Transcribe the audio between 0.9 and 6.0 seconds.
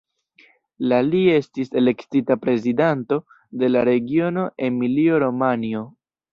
La li estis elektita prezidanto de la regiono Emilio-Romanjo.